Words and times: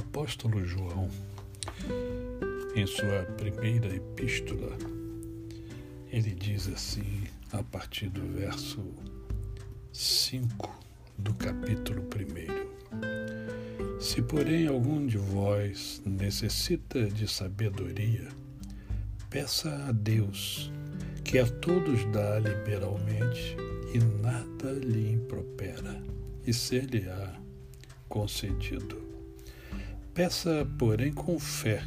apóstolo 0.00 0.64
João, 0.64 1.08
em 2.74 2.86
sua 2.86 3.22
primeira 3.36 3.94
epístola, 3.94 4.76
ele 6.10 6.30
diz 6.30 6.68
assim, 6.68 7.24
a 7.52 7.62
partir 7.62 8.08
do 8.08 8.22
verso 8.32 8.82
5 9.92 10.80
do 11.18 11.34
capítulo 11.34 12.02
1: 12.02 14.00
Se, 14.00 14.22
porém, 14.22 14.66
algum 14.66 15.06
de 15.06 15.18
vós 15.18 16.00
necessita 16.06 17.06
de 17.06 17.28
sabedoria, 17.28 18.28
peça 19.28 19.70
a 19.86 19.92
Deus, 19.92 20.72
que 21.22 21.38
a 21.38 21.46
todos 21.46 22.06
dá 22.06 22.38
liberalmente 22.38 23.54
e 23.92 23.98
nada 24.22 24.72
lhe 24.72 25.12
impropera, 25.12 26.02
e 26.46 26.54
ser-lhe-á 26.54 27.38
concedido. 28.08 29.09
Peça, 30.22 30.68
porém, 30.76 31.14
com 31.14 31.40
fé, 31.40 31.82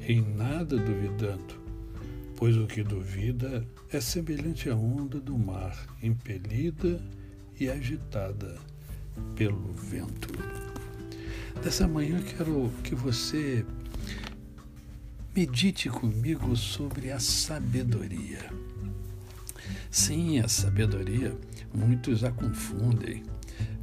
em 0.00 0.22
nada 0.22 0.74
duvidando, 0.78 1.54
pois 2.34 2.56
o 2.56 2.66
que 2.66 2.82
duvida 2.82 3.62
é 3.92 4.00
semelhante 4.00 4.70
à 4.70 4.74
onda 4.74 5.20
do 5.20 5.36
mar, 5.36 5.76
impelida 6.02 6.98
e 7.60 7.68
agitada 7.68 8.56
pelo 9.36 9.70
vento. 9.74 10.30
Dessa 11.62 11.86
manhã 11.86 12.22
quero 12.22 12.72
que 12.82 12.94
você 12.94 13.66
medite 15.36 15.90
comigo 15.90 16.56
sobre 16.56 17.12
a 17.12 17.20
sabedoria. 17.20 18.48
Sim, 19.90 20.40
a 20.40 20.48
sabedoria, 20.48 21.36
muitos 21.74 22.24
a 22.24 22.30
confundem 22.30 23.22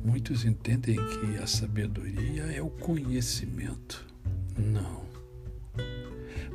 Muitos 0.06 0.46
entendem 0.46 0.98
que 0.98 1.38
a 1.42 1.48
sabedoria 1.48 2.44
é 2.44 2.62
o 2.62 2.70
conhecimento. 2.70 4.06
Não. 4.56 5.04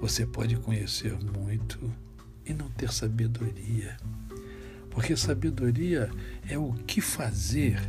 Você 0.00 0.24
pode 0.24 0.54
conhecer 0.54 1.18
muito 1.36 1.92
e 2.46 2.54
não 2.54 2.70
ter 2.70 2.92
sabedoria. 2.92 3.96
Porque 4.88 5.16
sabedoria 5.16 6.08
é 6.48 6.56
o 6.56 6.72
que 6.86 7.00
fazer 7.00 7.80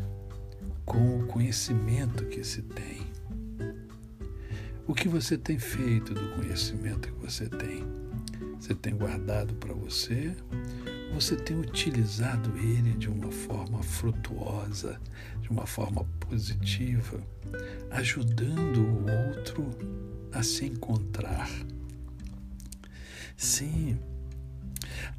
com 0.83 1.19
o 1.19 1.27
conhecimento 1.27 2.25
que 2.25 2.43
se 2.43 2.63
tem. 2.63 3.05
O 4.87 4.95
que 4.95 5.07
você 5.07 5.37
tem 5.37 5.59
feito 5.59 6.15
do 6.15 6.27
conhecimento 6.37 7.07
que 7.07 7.19
você 7.23 7.47
tem? 7.47 7.83
Você 8.59 8.73
tem 8.73 8.95
guardado 8.95 9.53
para 9.53 9.75
você 9.75 10.35
você 11.13 11.35
tem 11.35 11.57
utilizado 11.57 12.57
ele 12.57 12.93
de 12.93 13.09
uma 13.09 13.31
forma 13.31 13.83
frutuosa, 13.83 14.99
de 15.41 15.49
uma 15.49 15.65
forma 15.65 16.05
positiva, 16.19 17.21
ajudando 17.91 18.77
o 18.77 19.29
outro 19.29 19.69
a 20.31 20.41
se 20.41 20.65
encontrar. 20.65 21.49
Sim, 23.35 23.99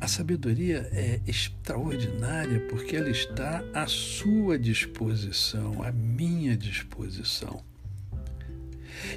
a 0.00 0.08
sabedoria 0.08 0.88
é 0.92 1.20
extraordinária 1.26 2.60
porque 2.68 2.96
ela 2.96 3.10
está 3.10 3.62
à 3.74 3.86
sua 3.86 4.58
disposição, 4.58 5.82
à 5.82 5.92
minha 5.92 6.56
disposição. 6.56 7.62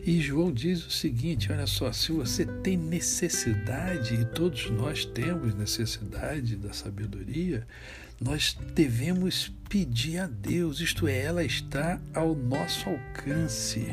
E 0.06 0.22
João 0.22 0.52
diz 0.52 0.86
o 0.86 0.92
seguinte: 0.92 1.52
olha 1.52 1.68
só, 1.68 1.92
se 1.92 2.12
você 2.12 2.46
tem 2.46 2.78
necessidade, 2.78 4.16
e 4.16 4.26
todos 4.26 4.70
nós 4.70 5.06
temos 5.06 5.54
necessidade 5.56 6.56
da 6.56 6.74
sabedoria, 6.74 7.66
nós 8.20 8.58
devemos 8.74 9.52
pedir 9.70 10.20
a 10.20 10.28
Deus, 10.28 10.80
isto 10.80 11.08
é, 11.08 11.20
ela 11.22 11.44
está 11.44 12.00
ao 12.14 12.36
nosso 12.36 12.90
alcance. 12.90 13.86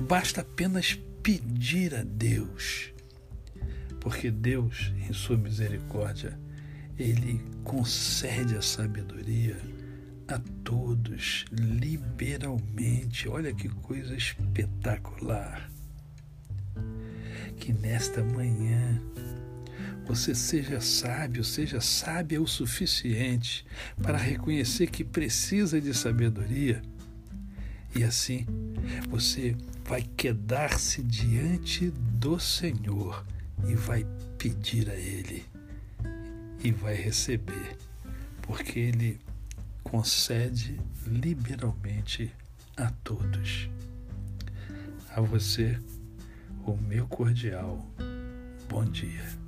Basta 0.00 0.42
apenas 0.42 0.98
pedir 1.22 1.94
a 1.94 2.02
Deus, 2.02 2.92
porque 4.00 4.30
Deus, 4.30 4.92
em 5.08 5.12
Sua 5.12 5.36
misericórdia, 5.36 6.38
Ele 6.98 7.40
concede 7.64 8.56
a 8.56 8.62
sabedoria 8.62 9.56
a 10.28 10.38
todos 10.62 11.46
liberalmente. 11.50 13.28
Olha 13.28 13.52
que 13.52 13.68
coisa 13.68 14.14
espetacular. 14.14 15.70
Que 17.58 17.72
nesta 17.72 18.22
manhã 18.22 19.00
você 20.06 20.34
seja 20.34 20.80
sábio, 20.80 21.42
seja 21.42 21.80
sábia 21.80 22.40
o 22.40 22.46
suficiente 22.46 23.66
para 24.02 24.16
reconhecer 24.16 24.86
que 24.88 25.02
precisa 25.02 25.80
de 25.80 25.92
sabedoria. 25.92 26.80
E 27.94 28.04
assim 28.04 28.46
você 29.08 29.56
vai 29.84 30.02
quedar-se 30.16 31.02
diante 31.02 31.90
do 31.90 32.38
Senhor 32.38 33.24
e 33.66 33.74
vai 33.74 34.06
pedir 34.36 34.88
a 34.90 34.94
Ele 34.94 35.44
e 36.62 36.70
vai 36.70 36.94
receber, 36.94 37.76
porque 38.42 38.78
Ele 38.78 39.18
concede 39.90 40.78
liberalmente 41.06 42.32
a 42.76 42.90
todos. 43.02 43.68
A 45.14 45.20
você, 45.20 45.78
o 46.66 46.76
meu 46.76 47.06
cordial 47.08 47.84
bom 48.68 48.84
dia. 48.84 49.47